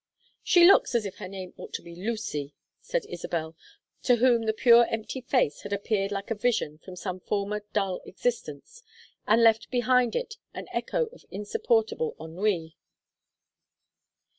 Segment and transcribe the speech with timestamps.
[0.41, 3.55] "She looks as if her name ought to be Lucy," said Isabel,
[4.01, 8.01] to whom the pure empty face had appeared like a vision from some former dull
[8.05, 8.81] existence,
[9.27, 12.75] and left behind it an echo of insupportable ennui.